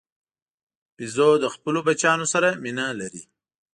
بیزو 0.95 1.29
د 1.39 1.45
خپلو 1.53 1.79
بچیانو 1.87 2.25
سره 2.33 2.49
مینه 2.63 2.85
لري. 2.99 3.23